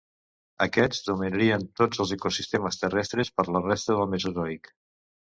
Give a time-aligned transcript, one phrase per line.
[0.65, 4.73] Aquests dominarien tots els ecosistemes terrestres per la resta del Mesozoic.